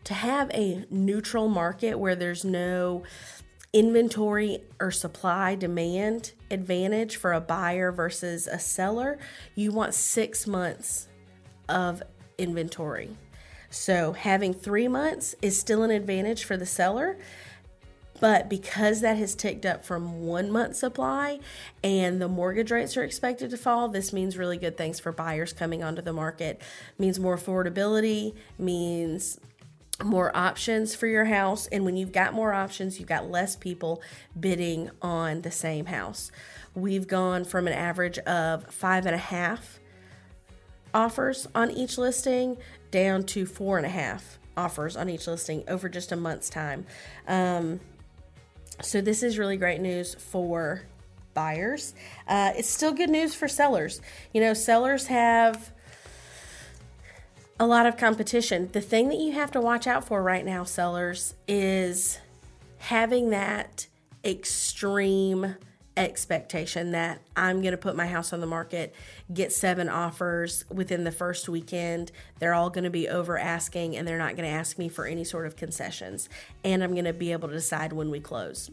To 0.05 0.15
have 0.15 0.51
a 0.51 0.87
neutral 0.91 1.49
market 1.49 1.99
where 1.99 2.17
there's 2.17 2.45
no 2.45 3.03
inventory 3.73 4.61
or 4.81 4.91
supply 4.91 5.55
demand 5.55 6.33
advantage 6.51 7.17
for 7.17 7.33
a 7.33 7.41
buyer 7.41 7.93
versus 7.93 8.47
a 8.47 8.59
seller, 8.59 9.19
you 9.55 9.73
want 9.73 9.95
six 9.95 10.47
months 10.47 11.09
of 11.69 12.03
inventory. 12.39 13.11
So 13.71 14.13
having 14.13 14.55
three 14.55 14.89
months 14.89 15.35
is 15.43 15.59
still 15.59 15.83
an 15.83 15.91
advantage 15.91 16.45
for 16.45 16.57
the 16.57 16.67
seller. 16.67 17.19
But 18.21 18.49
because 18.49 19.01
that 19.03 19.17
has 19.17 19.37
ticked 19.37 19.65
up 19.65 19.85
from 19.85 20.23
one 20.23 20.51
month 20.51 20.75
supply 20.75 21.39
and 21.85 22.21
the 22.21 22.27
mortgage 22.27 22.73
rates 22.73 22.97
are 22.97 23.05
expected 23.05 23.51
to 23.51 23.57
fall, 23.57 23.89
this 23.89 24.13
means 24.13 24.37
really 24.37 24.57
good 24.57 24.77
things 24.77 24.99
for 24.99 25.13
buyers 25.13 25.53
coming 25.53 25.85
onto 25.85 26.03
the 26.03 26.13
market. 26.13 26.61
Means 26.99 27.21
more 27.21 27.37
affordability, 27.37 28.35
means 28.59 29.39
more 30.03 30.37
options 30.37 30.95
for 30.95 31.07
your 31.07 31.25
house. 31.25 31.67
And 31.69 31.85
when 31.85 31.97
you've 31.97 32.13
got 32.13 32.35
more 32.35 32.53
options, 32.53 32.99
you've 32.99 33.09
got 33.09 33.31
less 33.31 33.57
people 33.57 34.01
bidding 34.39 34.91
on 35.03 35.43
the 35.43 35.51
same 35.51 35.87
house. 35.87 36.31
We've 36.75 37.09
gone 37.09 37.45
from 37.45 37.67
an 37.67 37.73
average 37.73 38.19
of 38.21 38.67
five 38.73 39.07
and 39.07 39.15
a 39.15 39.19
half 39.19 39.81
offers 40.95 41.49
on 41.55 41.71
each 41.71 41.99
listing 41.99 42.57
down 42.91 43.23
to 43.23 43.45
four 43.45 43.77
and 43.77 43.87
a 43.87 43.91
half 43.91 44.39
offers 44.57 44.97
on 44.97 45.09
each 45.09 45.27
listing 45.27 45.65
over 45.69 45.89
just 45.89 46.13
a 46.13 46.17
month's 46.17 46.49
time. 46.49 46.87
Um, 47.27 47.81
so, 48.81 49.01
this 49.01 49.25
is 49.25 49.39
really 49.39 49.57
great 49.57 49.81
news 49.81 50.15
for 50.15 50.83
buyers. 51.35 51.95
Uh, 52.29 52.53
it's 52.57 52.69
still 52.69 52.93
good 52.93 53.11
news 53.11 53.35
for 53.35 53.49
sellers. 53.49 54.01
You 54.33 54.41
know, 54.41 54.55
sellers 54.55 55.07
have 55.07 55.73
a 57.61 57.67
lot 57.67 57.87
of 57.87 57.97
competition. 57.97 58.69
The 58.73 58.81
thing 58.81 59.09
that 59.09 59.19
you 59.19 59.33
have 59.33 59.51
to 59.53 59.61
watch 59.61 59.87
out 59.87 60.05
for 60.05 60.23
right 60.23 60.45
now, 60.45 60.65
sellers, 60.65 61.35
is 61.47 62.19
having 62.79 63.31
that 63.31 63.87
extreme 64.25 65.57
expectation 65.97 66.93
that 66.93 67.21
I'm 67.37 67.61
going 67.61 67.73
to 67.73 67.79
put 67.79 67.97
my 67.97 68.07
house 68.07 68.33
on 68.33 68.41
the 68.41 68.47
market, 68.47 68.95
get 69.33 69.53
seven 69.53 69.89
offers 69.89 70.65
within 70.71 71.03
the 71.03 71.11
first 71.11 71.49
weekend. 71.49 72.13
They're 72.39 72.55
all 72.55 72.71
going 72.71 72.85
to 72.85 72.91
be 72.91 73.09
over 73.09 73.37
asking 73.37 73.97
and 73.97 74.07
they're 74.07 74.19
not 74.19 74.37
going 74.37 74.49
to 74.49 74.55
ask 74.55 74.79
me 74.79 74.89
for 74.89 75.07
any 75.07 75.25
sort 75.25 75.47
of 75.47 75.57
concessions. 75.57 76.29
And 76.65 76.85
I'm 76.85 76.93
going 76.93 77.05
to 77.05 77.13
be 77.13 77.33
able 77.33 77.49
to 77.49 77.55
decide 77.55 77.93
when 77.93 78.11
we 78.11 78.21
close. 78.21 78.71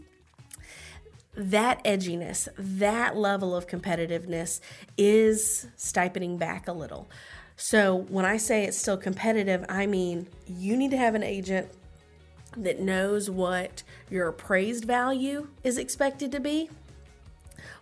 That 1.36 1.84
edginess, 1.84 2.48
that 2.58 3.18
level 3.18 3.56
of 3.56 3.68
competitiveness 3.68 4.62
is 4.98 5.68
stipening 5.75 6.38
back 6.38 6.68
a 6.68 6.74
little. 6.74 7.10
So 7.57 7.95
when 8.09 8.25
I 8.25 8.38
say 8.38 8.65
it's 8.65 8.77
still 8.77 8.97
competitive, 8.97 9.65
I 9.69 9.85
mean 9.85 10.27
you 10.47 10.75
need 10.75 10.91
to 10.91 10.97
have 10.97 11.15
an 11.15 11.24
agent 11.24 11.69
that 12.57 12.79
knows 12.79 13.29
what 13.29 13.83
your 14.09 14.27
appraised 14.27 14.85
value 14.85 15.47
is 15.63 15.77
expected 15.77 16.31
to 16.31 16.39
be, 16.39 16.69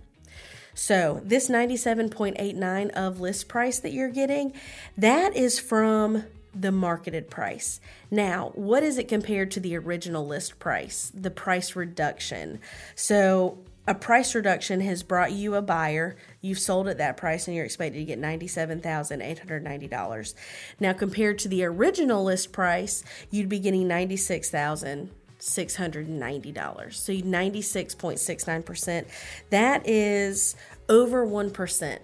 So, 0.75 1.21
this 1.25 1.51
97.89 1.51 2.91
of 2.91 3.21
list 3.21 3.49
price 3.49 3.81
that 3.81 3.93
you're 3.93 4.09
getting, 4.09 4.55
that 4.97 5.37
is 5.37 5.59
from 5.59 6.25
the 6.55 6.73
marketed 6.73 7.31
price. 7.31 7.81
Now, 8.11 8.51
what 8.55 8.83
is 8.83 8.99
it 8.99 9.09
compared 9.09 9.51
to 9.53 9.61
the 9.61 9.75
original 9.77 10.27
list 10.27 10.59
price? 10.59 11.11
The 11.15 11.31
price 11.31 11.77
reduction. 11.77 12.61
So, 12.95 13.59
a 13.87 13.95
price 13.95 14.35
reduction 14.35 14.81
has 14.83 15.03
brought 15.03 15.33
you 15.33 15.55
a 15.57 15.63
buyer. 15.63 16.17
You've 16.41 16.61
sold 16.61 16.87
at 16.87 16.99
that 16.99 17.17
price 17.17 17.49
and 17.49 17.57
you're 17.57 17.65
expected 17.65 17.99
to 17.99 18.05
get 18.05 18.21
$97,890. 18.21 20.35
Now, 20.79 20.93
compared 20.93 21.41
to 21.41 21.49
the 21.49 21.65
original 21.65 22.23
list 22.23 22.53
price, 22.53 23.03
you'd 23.31 23.49
be 23.49 23.59
getting 23.59 23.89
$96,000. 23.89 25.09
$690. 25.43 26.95
So 26.95 27.13
96.69%. 27.13 29.07
That 29.51 29.89
is 29.89 30.55
over 30.89 31.27
1%. 31.27 31.99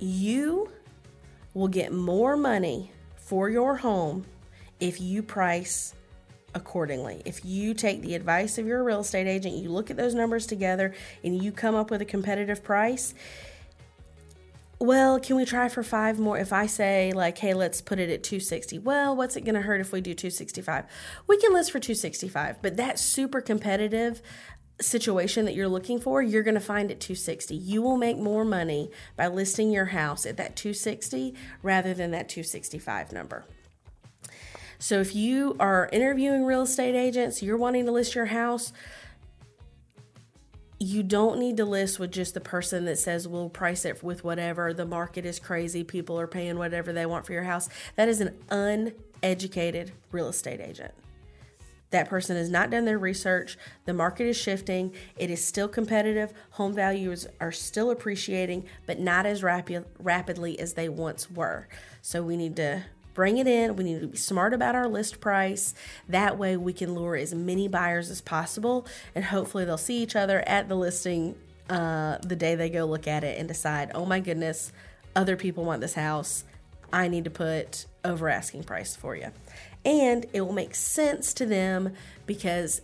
You 0.00 0.70
will 1.54 1.68
get 1.68 1.92
more 1.92 2.36
money 2.36 2.90
for 3.16 3.48
your 3.48 3.76
home 3.76 4.26
if 4.80 5.00
you 5.00 5.22
price 5.22 5.94
accordingly. 6.54 7.22
If 7.24 7.44
you 7.44 7.72
take 7.72 8.02
the 8.02 8.16
advice 8.16 8.58
of 8.58 8.66
your 8.66 8.82
real 8.82 9.00
estate 9.00 9.28
agent, 9.28 9.54
you 9.54 9.68
look 9.68 9.90
at 9.90 9.96
those 9.96 10.14
numbers 10.14 10.46
together 10.46 10.94
and 11.22 11.40
you 11.40 11.52
come 11.52 11.76
up 11.76 11.90
with 11.90 12.00
a 12.02 12.04
competitive 12.04 12.64
price, 12.64 13.14
well, 14.80 15.18
can 15.18 15.36
we 15.36 15.44
try 15.44 15.68
for 15.68 15.82
five 15.82 16.18
more? 16.18 16.38
If 16.38 16.52
I 16.52 16.66
say, 16.66 17.12
like, 17.12 17.38
hey, 17.38 17.54
let's 17.54 17.80
put 17.80 17.98
it 17.98 18.10
at 18.10 18.22
260, 18.22 18.78
well, 18.78 19.16
what's 19.16 19.36
it 19.36 19.44
going 19.44 19.54
to 19.56 19.62
hurt 19.62 19.80
if 19.80 19.92
we 19.92 20.00
do 20.00 20.14
265? 20.14 20.84
We 21.26 21.36
can 21.38 21.52
list 21.52 21.72
for 21.72 21.80
265, 21.80 22.62
but 22.62 22.76
that 22.76 22.98
super 22.98 23.40
competitive 23.40 24.22
situation 24.80 25.44
that 25.44 25.54
you're 25.54 25.68
looking 25.68 25.98
for, 26.00 26.22
you're 26.22 26.44
going 26.44 26.54
to 26.54 26.60
find 26.60 26.90
at 26.90 27.00
260. 27.00 27.56
You 27.56 27.82
will 27.82 27.96
make 27.96 28.16
more 28.16 28.44
money 28.44 28.90
by 29.16 29.26
listing 29.26 29.72
your 29.72 29.86
house 29.86 30.24
at 30.24 30.36
that 30.36 30.54
260 30.54 31.34
rather 31.62 31.92
than 31.92 32.12
that 32.12 32.28
265 32.28 33.12
number. 33.12 33.44
So 34.78 35.00
if 35.00 35.14
you 35.14 35.56
are 35.58 35.88
interviewing 35.92 36.44
real 36.44 36.62
estate 36.62 36.94
agents, 36.94 37.42
you're 37.42 37.56
wanting 37.56 37.86
to 37.86 37.92
list 37.92 38.14
your 38.14 38.26
house, 38.26 38.72
you 40.80 41.02
don't 41.02 41.38
need 41.38 41.56
to 41.56 41.64
list 41.64 41.98
with 41.98 42.12
just 42.12 42.34
the 42.34 42.40
person 42.40 42.84
that 42.84 42.98
says 42.98 43.26
we'll 43.26 43.48
price 43.48 43.84
it 43.84 44.02
with 44.02 44.22
whatever. 44.22 44.72
The 44.72 44.86
market 44.86 45.26
is 45.26 45.40
crazy. 45.40 45.82
People 45.82 46.18
are 46.20 46.28
paying 46.28 46.56
whatever 46.56 46.92
they 46.92 47.06
want 47.06 47.26
for 47.26 47.32
your 47.32 47.42
house. 47.42 47.68
That 47.96 48.08
is 48.08 48.20
an 48.20 48.36
uneducated 48.50 49.92
real 50.12 50.28
estate 50.28 50.60
agent. 50.60 50.94
That 51.90 52.08
person 52.08 52.36
has 52.36 52.50
not 52.50 52.70
done 52.70 52.84
their 52.84 52.98
research. 52.98 53.56
The 53.86 53.94
market 53.94 54.26
is 54.26 54.36
shifting. 54.36 54.92
It 55.16 55.30
is 55.30 55.44
still 55.44 55.68
competitive. 55.68 56.32
Home 56.50 56.74
values 56.74 57.26
are 57.40 57.52
still 57.52 57.90
appreciating 57.90 58.66
but 58.86 59.00
not 59.00 59.26
as 59.26 59.42
rapi- 59.42 59.84
rapidly 59.98 60.60
as 60.60 60.74
they 60.74 60.88
once 60.88 61.30
were. 61.30 61.66
So 62.02 62.22
we 62.22 62.36
need 62.36 62.56
to 62.56 62.84
bring 63.18 63.38
it 63.38 63.48
in. 63.48 63.74
We 63.74 63.82
need 63.82 64.00
to 64.00 64.06
be 64.06 64.16
smart 64.16 64.54
about 64.54 64.76
our 64.76 64.86
list 64.86 65.20
price. 65.20 65.74
That 66.08 66.38
way, 66.38 66.56
we 66.56 66.72
can 66.72 66.94
lure 66.94 67.16
as 67.16 67.34
many 67.34 67.66
buyers 67.66 68.10
as 68.10 68.20
possible, 68.20 68.86
and 69.12 69.24
hopefully, 69.24 69.64
they'll 69.64 69.76
see 69.76 70.00
each 70.00 70.14
other 70.14 70.38
at 70.46 70.68
the 70.68 70.76
listing 70.76 71.34
uh, 71.68 72.18
the 72.18 72.36
day 72.36 72.54
they 72.54 72.70
go 72.70 72.84
look 72.84 73.08
at 73.08 73.24
it 73.24 73.36
and 73.36 73.48
decide, 73.48 73.90
oh 73.92 74.06
my 74.06 74.20
goodness, 74.20 74.70
other 75.16 75.34
people 75.34 75.64
want 75.64 75.80
this 75.80 75.94
house. 75.94 76.44
I 76.92 77.08
need 77.08 77.24
to 77.24 77.30
put 77.30 77.86
over 78.04 78.28
asking 78.28 78.62
price 78.62 78.94
for 78.94 79.16
you. 79.16 79.32
And 79.84 80.24
it 80.32 80.42
will 80.42 80.52
make 80.52 80.76
sense 80.76 81.34
to 81.34 81.44
them 81.44 81.94
because 82.24 82.82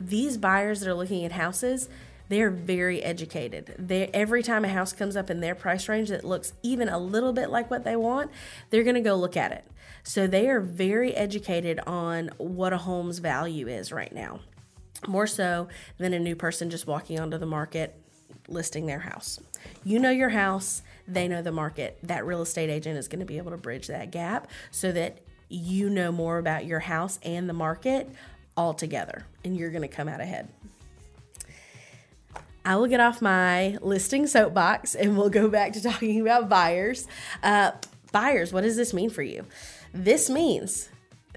these 0.00 0.38
buyers 0.38 0.80
that 0.80 0.88
are 0.88 0.94
looking 0.94 1.26
at 1.26 1.32
houses, 1.32 1.90
they're 2.30 2.50
very 2.50 3.02
educated. 3.02 3.74
They 3.78 4.06
every 4.14 4.42
time 4.42 4.64
a 4.64 4.68
house 4.68 4.94
comes 4.94 5.14
up 5.14 5.28
in 5.28 5.40
their 5.40 5.54
price 5.54 5.90
range 5.90 6.08
that 6.08 6.24
looks 6.24 6.54
even 6.62 6.88
a 6.88 6.98
little 6.98 7.34
bit 7.34 7.50
like 7.50 7.70
what 7.70 7.84
they 7.84 7.96
want, 7.96 8.30
they're 8.70 8.82
going 8.82 8.94
to 8.94 9.02
go 9.02 9.14
look 9.14 9.36
at 9.36 9.52
it. 9.52 9.64
So 10.04 10.26
they 10.26 10.48
are 10.48 10.60
very 10.60 11.14
educated 11.14 11.80
on 11.86 12.30
what 12.36 12.72
a 12.72 12.78
home's 12.78 13.18
value 13.18 13.66
is 13.68 13.90
right 13.90 14.12
now, 14.12 14.40
more 15.08 15.26
so 15.26 15.68
than 15.98 16.12
a 16.12 16.18
new 16.18 16.36
person 16.36 16.70
just 16.70 16.86
walking 16.86 17.18
onto 17.18 17.38
the 17.38 17.46
market 17.46 17.98
listing 18.46 18.84
their 18.84 19.00
house. 19.00 19.40
You 19.82 19.98
know 19.98 20.10
your 20.10 20.28
house, 20.28 20.82
they 21.08 21.26
know 21.26 21.40
the 21.40 21.52
market. 21.52 21.98
That 22.02 22.26
real 22.26 22.42
estate 22.42 22.68
agent 22.68 22.98
is 22.98 23.08
going 23.08 23.20
to 23.20 23.26
be 23.26 23.38
able 23.38 23.52
to 23.52 23.56
bridge 23.56 23.86
that 23.86 24.10
gap 24.10 24.48
so 24.70 24.92
that 24.92 25.20
you 25.48 25.88
know 25.88 26.12
more 26.12 26.36
about 26.36 26.66
your 26.66 26.80
house 26.80 27.18
and 27.22 27.48
the 27.48 27.54
market 27.54 28.08
all 28.58 28.74
together, 28.74 29.26
and 29.42 29.56
you're 29.56 29.70
going 29.70 29.82
to 29.82 29.88
come 29.88 30.08
out 30.08 30.20
ahead. 30.20 30.48
I 32.66 32.76
will 32.76 32.86
get 32.86 33.00
off 33.00 33.20
my 33.20 33.78
listing 33.80 34.26
soapbox 34.26 34.94
and 34.94 35.18
we'll 35.18 35.30
go 35.30 35.48
back 35.48 35.72
to 35.74 35.82
talking 35.90 36.20
about 36.20 36.48
buyers. 36.48 37.06
Uh, 37.42 37.72
buyers, 38.12 38.52
what 38.52 38.62
does 38.62 38.76
this 38.76 38.94
mean 38.94 39.10
for 39.10 39.22
you? 39.22 39.44
This 39.94 40.28
means 40.28 40.88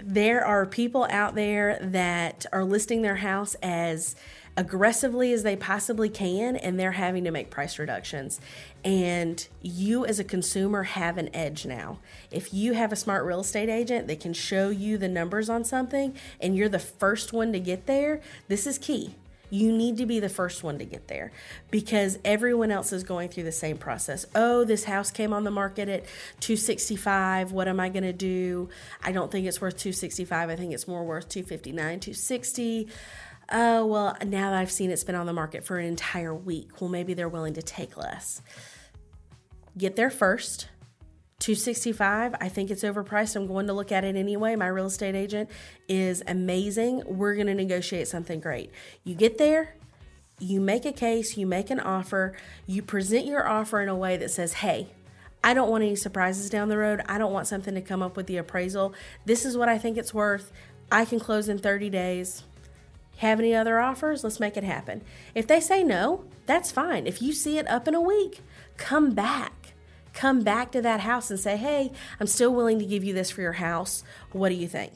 there 0.02 0.44
are 0.44 0.66
people 0.66 1.06
out 1.10 1.36
there 1.36 1.78
that 1.80 2.44
are 2.52 2.64
listing 2.64 3.02
their 3.02 3.16
house 3.16 3.54
as 3.62 4.16
aggressively 4.56 5.32
as 5.32 5.44
they 5.44 5.54
possibly 5.54 6.08
can 6.08 6.56
and 6.56 6.78
they're 6.78 6.90
having 6.90 7.22
to 7.22 7.30
make 7.30 7.50
price 7.50 7.78
reductions. 7.78 8.40
And 8.84 9.46
you, 9.62 10.04
as 10.04 10.18
a 10.18 10.24
consumer, 10.24 10.82
have 10.82 11.18
an 11.18 11.32
edge 11.32 11.66
now. 11.66 12.00
If 12.32 12.52
you 12.52 12.72
have 12.72 12.90
a 12.90 12.96
smart 12.96 13.24
real 13.24 13.40
estate 13.40 13.68
agent 13.68 14.08
that 14.08 14.18
can 14.18 14.32
show 14.32 14.70
you 14.70 14.98
the 14.98 15.06
numbers 15.06 15.48
on 15.48 15.62
something 15.62 16.16
and 16.40 16.56
you're 16.56 16.68
the 16.68 16.80
first 16.80 17.32
one 17.32 17.52
to 17.52 17.60
get 17.60 17.86
there, 17.86 18.20
this 18.48 18.66
is 18.66 18.76
key. 18.76 19.14
You 19.50 19.72
need 19.72 19.96
to 19.98 20.06
be 20.06 20.20
the 20.20 20.28
first 20.28 20.62
one 20.62 20.78
to 20.78 20.84
get 20.84 21.08
there 21.08 21.32
because 21.70 22.18
everyone 22.24 22.70
else 22.70 22.92
is 22.92 23.02
going 23.02 23.28
through 23.30 23.44
the 23.44 23.52
same 23.52 23.78
process. 23.78 24.26
Oh, 24.34 24.64
this 24.64 24.84
house 24.84 25.10
came 25.10 25.32
on 25.32 25.44
the 25.44 25.50
market 25.50 25.88
at 25.88 26.04
265. 26.40 27.52
What 27.52 27.68
am 27.68 27.80
I 27.80 27.88
going 27.88 28.02
to 28.04 28.12
do? 28.12 28.68
I 29.02 29.12
don't 29.12 29.30
think 29.30 29.46
it's 29.46 29.60
worth 29.60 29.76
265. 29.78 30.50
I 30.50 30.56
think 30.56 30.72
it's 30.72 30.86
more 30.86 31.04
worth 31.04 31.28
259, 31.28 32.00
260. 32.00 32.88
Oh, 33.50 33.86
well, 33.86 34.16
now 34.26 34.50
that 34.50 34.58
I've 34.58 34.70
seen 34.70 34.90
it's 34.90 35.04
been 35.04 35.14
on 35.14 35.26
the 35.26 35.32
market 35.32 35.64
for 35.64 35.78
an 35.78 35.86
entire 35.86 36.34
week, 36.34 36.80
well, 36.80 36.90
maybe 36.90 37.14
they're 37.14 37.28
willing 37.28 37.54
to 37.54 37.62
take 37.62 37.96
less. 37.96 38.42
Get 39.76 39.96
there 39.96 40.10
first 40.10 40.68
265 41.40 42.34
i 42.40 42.48
think 42.48 42.70
it's 42.70 42.82
overpriced. 42.82 43.36
I'm 43.36 43.46
going 43.46 43.68
to 43.68 43.72
look 43.72 43.92
at 43.92 44.04
it 44.04 44.16
anyway. 44.16 44.56
My 44.56 44.66
real 44.66 44.86
estate 44.86 45.14
agent 45.14 45.48
is 45.88 46.22
amazing. 46.26 47.02
We're 47.06 47.34
going 47.34 47.46
to 47.46 47.54
negotiate 47.54 48.08
something 48.08 48.40
great. 48.40 48.72
You 49.04 49.14
get 49.14 49.38
there 49.38 49.74
you 50.40 50.60
make 50.60 50.84
a 50.84 50.92
case 50.92 51.36
you 51.36 51.46
make 51.46 51.70
an 51.70 51.80
offer 51.80 52.32
you 52.66 52.82
present 52.82 53.26
your 53.26 53.46
offer 53.48 53.80
in 53.80 53.88
a 53.88 53.96
way 53.96 54.16
that 54.16 54.30
says 54.30 54.54
hey 54.54 54.88
i 55.42 55.52
don't 55.52 55.70
want 55.70 55.82
any 55.82 55.96
surprises 55.96 56.50
down 56.50 56.68
the 56.68 56.76
road. 56.76 57.00
I 57.08 57.18
don't 57.18 57.32
want 57.32 57.46
something 57.46 57.74
to 57.74 57.80
come 57.80 58.02
up 58.02 58.16
with 58.16 58.26
the 58.26 58.36
appraisal. 58.36 58.94
This 59.24 59.44
is 59.44 59.56
what 59.56 59.68
i 59.68 59.78
think 59.78 59.96
it's 59.96 60.14
worth. 60.14 60.52
I 60.90 61.04
can 61.04 61.20
close 61.20 61.48
in 61.48 61.58
30 61.58 61.90
days. 61.90 62.44
Have 63.18 63.40
any 63.40 63.54
other 63.54 63.80
offers? 63.80 64.24
Let's 64.24 64.40
make 64.40 64.56
it 64.56 64.64
happen. 64.64 65.02
If 65.34 65.46
they 65.46 65.60
say 65.60 65.82
no 65.82 66.24
that's 66.46 66.72
fine. 66.72 67.06
If 67.06 67.20
you 67.20 67.32
see 67.32 67.58
it 67.58 67.68
up 67.68 67.88
in 67.88 67.94
a 67.94 68.00
week 68.00 68.40
come 68.76 69.12
back 69.12 69.57
come 70.18 70.40
back 70.42 70.72
to 70.72 70.82
that 70.82 71.00
house 71.00 71.30
and 71.30 71.38
say, 71.38 71.56
hey, 71.56 71.92
I'm 72.18 72.26
still 72.26 72.52
willing 72.52 72.80
to 72.80 72.84
give 72.84 73.04
you 73.04 73.14
this 73.14 73.30
for 73.30 73.40
your 73.40 73.52
house. 73.52 74.02
What 74.32 74.48
do 74.48 74.56
you 74.56 74.66
think? 74.66 74.92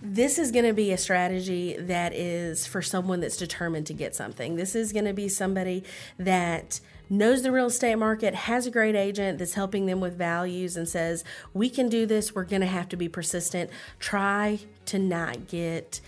This 0.00 0.38
is 0.38 0.52
going 0.52 0.64
to 0.64 0.72
be 0.72 0.92
a 0.92 0.96
strategy 0.96 1.76
that 1.76 2.14
is 2.14 2.66
for 2.66 2.82
someone 2.82 3.18
that's 3.18 3.36
determined 3.36 3.88
to 3.88 3.92
get 3.92 4.14
something. 4.14 4.54
This 4.54 4.76
is 4.76 4.92
going 4.92 5.06
to 5.06 5.12
be 5.12 5.28
somebody 5.28 5.82
that 6.18 6.78
knows 7.10 7.42
the 7.42 7.50
real 7.50 7.66
estate 7.66 7.96
market, 7.96 8.34
has 8.34 8.64
a 8.64 8.70
great 8.70 8.94
agent 8.94 9.38
that's 9.38 9.54
helping 9.54 9.86
them 9.86 9.98
with 9.98 10.16
values, 10.16 10.76
and 10.76 10.88
says, 10.88 11.24
We 11.52 11.68
can 11.68 11.88
do 11.88 12.06
this. 12.06 12.32
We're 12.32 12.44
going 12.44 12.62
to 12.62 12.68
have 12.68 12.88
to 12.90 12.96
be 12.96 13.08
persistent. 13.08 13.70
Try 13.98 14.60
to 14.86 15.00
not 15.00 15.48
get 15.48 16.00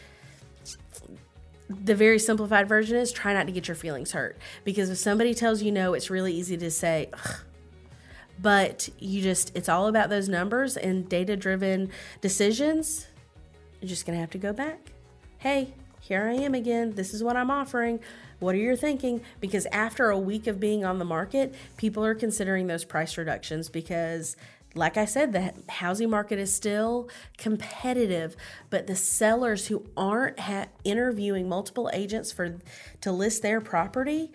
the 1.69 1.95
very 1.95 2.19
simplified 2.19 2.69
version 2.69 2.97
is 2.97 3.11
try 3.13 3.33
not 3.33 3.47
to 3.47 3.53
get 3.53 3.67
your 3.67 3.75
feelings 3.75 4.13
hurt 4.13 4.37
because 4.63 4.91
if 4.91 4.99
somebody 4.99 5.35
tells 5.35 5.63
you 5.63 5.73
no, 5.73 5.95
it's 5.95 6.11
really 6.11 6.33
easy 6.33 6.57
to 6.59 6.71
say, 6.71 7.11
but 8.43 8.89
you 8.99 9.23
just 9.23 9.57
it's 9.57 9.69
all 9.69 9.87
about 9.87 10.11
those 10.11 10.29
numbers 10.29 10.77
and 10.77 11.09
data 11.09 11.37
driven 11.37 11.91
decisions. 12.21 13.07
You're 13.81 13.89
just 13.89 14.05
to 14.17 14.21
have 14.21 14.31
to 14.31 14.39
go 14.39 14.53
back. 14.53 14.93
Hey 15.39 15.75
here 16.01 16.29
i 16.29 16.35
am 16.35 16.55
again. 16.55 16.93
This 16.95 17.15
is 17.15 17.23
what 17.23 17.37
i'm 17.37 17.51
offering. 17.51 18.01
What 18.41 18.57
are 18.57 18.59
you 18.59 18.77
thinking? 18.77 19.23
Because 19.41 19.67
after 19.67 20.11
a 20.11 20.19
week 20.19 20.49
of 20.49 20.59
being 20.59 20.85
on 20.85 20.99
the 20.99 21.05
market 21.05 21.55
people 21.77 22.05
are 22.05 22.15
considering 22.15 22.67
those 22.67 22.85
price 22.85 23.17
reductions 23.17 23.69
because 23.69 24.37
like 24.75 24.97
I 24.97 25.05
said, 25.05 25.33
the 25.33 25.53
housing 25.69 26.09
market 26.09 26.39
is 26.39 26.55
still 26.55 27.09
competitive, 27.37 28.37
but 28.71 28.87
the 28.87 28.97
sellers 28.97 29.67
who 29.67 29.85
aren't 29.97 30.41
ha- 30.41 30.69
interviewing 30.83 31.49
multiple 31.49 31.91
agents 31.93 32.33
for 32.33 32.57
to 33.03 33.13
list 33.13 33.43
their 33.43 33.61
property 33.61 34.33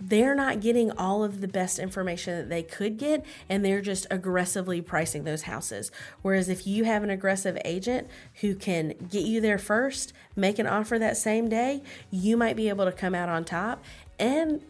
they're 0.00 0.34
not 0.34 0.60
getting 0.60 0.90
all 0.92 1.22
of 1.22 1.40
the 1.40 1.48
best 1.48 1.78
information 1.78 2.36
that 2.36 2.48
they 2.48 2.62
could 2.62 2.96
get 2.96 3.24
and 3.48 3.64
they're 3.64 3.80
just 3.80 4.06
aggressively 4.10 4.80
pricing 4.80 5.24
those 5.24 5.42
houses. 5.42 5.90
Whereas 6.22 6.48
if 6.48 6.66
you 6.66 6.84
have 6.84 7.02
an 7.02 7.10
aggressive 7.10 7.58
agent 7.64 8.08
who 8.40 8.54
can 8.54 8.94
get 9.10 9.24
you 9.24 9.40
there 9.40 9.58
first, 9.58 10.12
make 10.36 10.58
an 10.58 10.66
offer 10.66 10.98
that 10.98 11.16
same 11.16 11.48
day, 11.48 11.82
you 12.10 12.36
might 12.36 12.56
be 12.56 12.68
able 12.68 12.86
to 12.86 12.92
come 12.92 13.14
out 13.14 13.28
on 13.28 13.44
top 13.44 13.84
and 14.18 14.62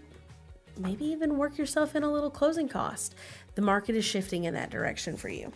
maybe 0.77 1.05
even 1.05 1.37
work 1.37 1.59
yourself 1.59 1.95
in 1.95 2.03
a 2.03 2.11
little 2.11 2.31
closing 2.31 2.69
cost. 2.69 3.15
The 3.55 3.63
market 3.63 3.95
is 3.95 4.05
shifting 4.05 4.45
in 4.45 4.55
that 4.55 4.71
direction 4.71 5.17
for 5.17 5.29
you. 5.29 5.53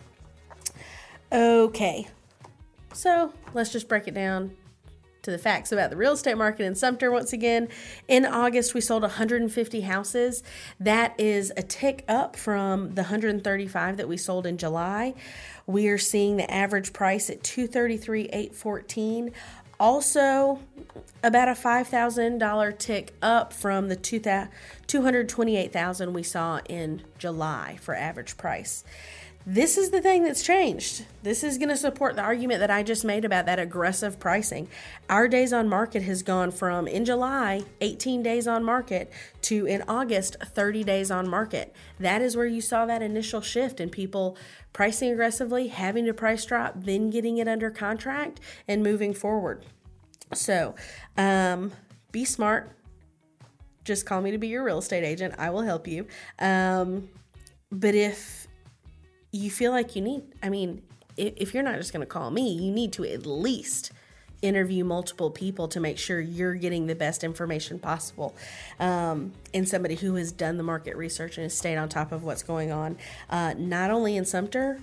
Okay, 1.31 2.07
so 2.93 3.33
let's 3.53 3.71
just 3.71 3.89
break 3.89 4.07
it 4.07 4.13
down 4.13 4.55
to 5.25 5.31
the 5.31 5.37
facts 5.37 5.71
about 5.71 5.89
the 5.89 5.97
real 5.97 6.13
estate 6.13 6.37
market 6.37 6.63
in 6.63 6.75
Sumter 6.75 7.11
once 7.11 7.33
again. 7.33 7.67
In 8.07 8.25
August, 8.25 8.73
we 8.73 8.81
sold 8.81 9.01
150 9.01 9.81
houses. 9.81 10.43
That 10.79 11.19
is 11.19 11.51
a 11.57 11.61
tick 11.61 12.05
up 12.07 12.35
from 12.35 12.95
the 12.95 13.01
135 13.01 13.97
that 13.97 14.07
we 14.07 14.17
sold 14.17 14.45
in 14.45 14.57
July. 14.57 15.13
We 15.67 15.87
are 15.89 15.97
seeing 15.97 16.37
the 16.37 16.49
average 16.49 16.93
price 16.93 17.29
at 17.29 17.43
233,814. 17.43 19.31
Also, 19.77 20.59
about 21.21 21.49
a 21.49 21.53
$5,000 21.53 22.77
tick 22.77 23.13
up 23.21 23.51
from 23.51 23.89
the 23.89 23.97
228,000 23.97 26.13
we 26.13 26.23
saw 26.23 26.61
in 26.69 27.01
July 27.17 27.77
for 27.81 27.93
average 27.93 28.37
price. 28.37 28.85
This 29.47 29.77
is 29.77 29.91
the 29.91 30.01
thing 30.01 30.23
that's 30.23 30.41
changed. 30.41 31.05
This 31.21 31.43
is 31.43 31.59
going 31.59 31.69
to 31.69 31.77
support 31.77 32.15
the 32.15 32.23
argument 32.23 32.61
that 32.61 32.71
I 32.71 32.81
just 32.81 33.05
made 33.05 33.23
about 33.25 33.45
that 33.45 33.59
aggressive 33.59 34.19
pricing. 34.19 34.67
Our 35.07 35.27
days 35.27 35.53
on 35.53 35.69
market 35.69 36.01
has 36.01 36.23
gone 36.23 36.49
from 36.49 36.87
in 36.87 37.05
July, 37.05 37.63
18 37.79 38.23
days 38.23 38.47
on 38.47 38.63
market, 38.63 39.11
to 39.43 39.67
in 39.67 39.83
August, 39.87 40.37
30 40.43 40.83
days 40.83 41.11
on 41.11 41.29
market. 41.29 41.75
That 41.99 42.23
is 42.23 42.35
where 42.35 42.47
you 42.47 42.59
saw 42.59 42.87
that 42.87 43.03
initial 43.03 43.39
shift 43.39 43.79
in 43.79 43.91
people 43.91 44.35
pricing 44.73 45.11
aggressively, 45.11 45.67
having 45.67 46.05
to 46.05 46.13
price 46.13 46.43
drop, 46.43 46.73
then 46.77 47.11
getting 47.11 47.37
it 47.37 47.47
under 47.47 47.69
contract, 47.69 48.39
and 48.67 48.81
moving 48.81 49.13
forward. 49.13 49.63
So, 50.33 50.73
um, 51.17 51.71
be 52.11 52.25
smart. 52.25 52.71
Just 53.83 54.07
call 54.07 54.21
me 54.21 54.31
to 54.31 54.39
be 54.39 54.47
your 54.47 54.63
real 54.63 54.79
estate 54.79 55.03
agent. 55.03 55.35
I 55.37 55.51
will 55.51 55.61
help 55.61 55.87
you. 55.87 56.07
Um, 56.39 57.09
but 57.71 57.93
if 57.93 58.44
you 59.35 59.51
feel 59.51 59.71
like 59.71 59.95
you 59.95 60.01
need, 60.01 60.23
I 60.41 60.49
mean, 60.49 60.81
if 61.17 61.53
you're 61.53 61.63
not 61.63 61.75
just 61.75 61.93
going 61.93 62.01
to 62.01 62.11
call 62.11 62.31
me, 62.31 62.53
you 62.53 62.71
need 62.71 62.93
to 62.93 63.05
at 63.05 63.25
least 63.25 63.91
interview 64.41 64.83
multiple 64.83 65.31
people 65.31 65.67
to 65.69 65.79
make 65.79 65.97
sure 65.97 66.19
you're 66.19 66.55
getting 66.55 66.87
the 66.87 66.95
best 66.95 67.23
information 67.23 67.79
possible. 67.79 68.35
Um, 68.79 69.33
and 69.53 69.67
somebody 69.67 69.95
who 69.95 70.15
has 70.15 70.31
done 70.31 70.57
the 70.57 70.63
market 70.63 70.95
research 70.95 71.37
and 71.37 71.43
has 71.43 71.57
stayed 71.57 71.77
on 71.77 71.89
top 71.89 72.11
of 72.11 72.23
what's 72.23 72.43
going 72.43 72.71
on, 72.71 72.97
uh, 73.29 73.53
not 73.57 73.91
only 73.91 74.17
in 74.17 74.25
Sumter, 74.25 74.79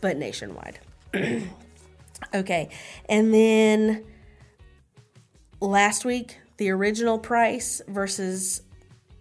but 0.00 0.16
nationwide. 0.16 0.78
okay. 2.34 2.68
And 3.08 3.34
then 3.34 4.04
last 5.60 6.04
week, 6.04 6.38
the 6.56 6.70
original 6.70 7.18
price 7.18 7.80
versus 7.88 8.62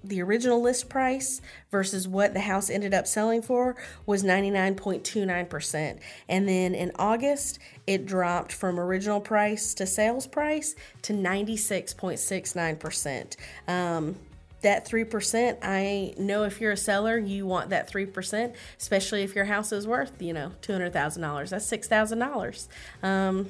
the 0.03 0.21
original 0.21 0.61
list 0.61 0.89
price 0.89 1.41
versus 1.71 2.07
what 2.07 2.33
the 2.33 2.41
house 2.41 2.69
ended 2.69 2.93
up 2.93 3.07
selling 3.07 3.41
for 3.41 3.75
was 4.05 4.23
99.29%. 4.23 5.99
And 6.27 6.47
then 6.47 6.75
in 6.75 6.91
August, 6.97 7.57
it 7.87 8.05
dropped 8.05 8.51
from 8.51 8.79
original 8.79 9.19
price 9.21 9.73
to 9.75 9.85
sales 9.85 10.27
price 10.27 10.75
to 11.03 11.13
96.69%. 11.13 13.37
Um, 13.67 14.15
that 14.61 14.87
3%, 14.87 15.57
I 15.61 16.13
know 16.17 16.43
if 16.43 16.59
you're 16.61 16.71
a 16.71 16.77
seller, 16.77 17.17
you 17.17 17.45
want 17.45 17.69
that 17.71 17.91
3%, 17.91 18.53
especially 18.79 19.23
if 19.23 19.35
your 19.35 19.43
house 19.45 19.73
is 19.73 19.85
worth, 19.85 20.21
you 20.21 20.33
know, 20.33 20.53
$200,000. 20.61 21.49
That's 21.49 21.69
$6,000. 21.69 22.67
Um, 23.03 23.49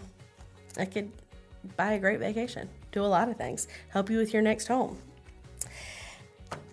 I 0.77 0.85
could 0.85 1.11
buy 1.77 1.93
a 1.93 1.99
great 1.99 2.19
vacation, 2.19 2.67
do 2.91 3.01
a 3.01 3.05
lot 3.05 3.29
of 3.29 3.37
things, 3.37 3.69
help 3.89 4.09
you 4.09 4.17
with 4.17 4.33
your 4.33 4.41
next 4.41 4.67
home 4.67 4.97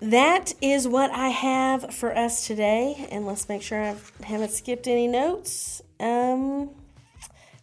that 0.00 0.54
is 0.60 0.88
what 0.88 1.10
I 1.10 1.28
have 1.28 1.94
for 1.94 2.16
us 2.16 2.46
today. 2.46 3.08
And 3.10 3.26
let's 3.26 3.48
make 3.48 3.62
sure 3.62 3.82
I 3.82 3.96
haven't 4.24 4.50
skipped 4.50 4.86
any 4.86 5.06
notes. 5.06 5.82
Um, 5.98 6.70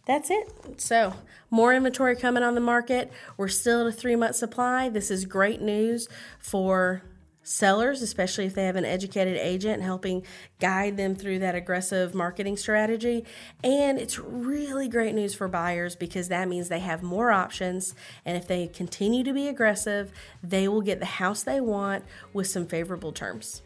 that's 0.06 0.30
it. 0.30 0.80
So, 0.80 1.14
more 1.50 1.74
inventory 1.74 2.16
coming 2.16 2.42
on 2.42 2.54
the 2.54 2.60
market. 2.60 3.12
We're 3.36 3.48
still 3.48 3.82
at 3.82 3.86
a 3.88 3.92
three 3.92 4.16
month 4.16 4.36
supply. 4.36 4.88
This 4.88 5.10
is 5.10 5.24
great 5.24 5.60
news 5.60 6.08
for 6.38 7.02
sellers, 7.48 8.02
especially 8.02 8.44
if 8.44 8.54
they 8.54 8.66
have 8.66 8.76
an 8.76 8.84
educated 8.84 9.36
agent 9.36 9.82
helping 9.82 10.22
guide 10.60 10.96
them 10.96 11.14
through 11.14 11.38
that 11.38 11.54
aggressive 11.54 12.14
marketing 12.14 12.56
strategy. 12.56 13.24
And 13.64 13.98
it's 13.98 14.18
really 14.18 14.86
great 14.88 15.14
news 15.14 15.34
for 15.34 15.48
buyers 15.48 15.96
because 15.96 16.28
that 16.28 16.46
means 16.46 16.68
they 16.68 16.80
have 16.80 17.02
more 17.02 17.32
options. 17.32 17.94
And 18.24 18.36
if 18.36 18.46
they 18.46 18.66
continue 18.66 19.24
to 19.24 19.32
be 19.32 19.48
aggressive, 19.48 20.12
they 20.42 20.68
will 20.68 20.82
get 20.82 21.00
the 21.00 21.06
house 21.06 21.42
they 21.42 21.60
want 21.60 22.04
with 22.32 22.46
some 22.46 22.66
favorable 22.66 23.12
terms. 23.12 23.62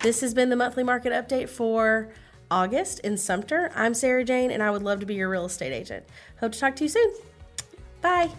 This 0.00 0.22
has 0.22 0.32
been 0.34 0.48
the 0.48 0.56
monthly 0.56 0.82
market 0.82 1.12
update 1.12 1.48
for 1.48 2.08
August 2.50 3.00
in 3.00 3.16
Sumter. 3.16 3.70
I'm 3.74 3.94
Sarah 3.94 4.24
Jane, 4.24 4.50
and 4.50 4.62
I 4.62 4.70
would 4.70 4.82
love 4.82 5.00
to 5.00 5.06
be 5.06 5.14
your 5.14 5.28
real 5.28 5.44
estate 5.44 5.72
agent. 5.72 6.04
Hope 6.40 6.52
to 6.52 6.58
talk 6.58 6.76
to 6.76 6.84
you 6.84 6.88
soon. 6.88 7.12
Bye. 8.00 8.30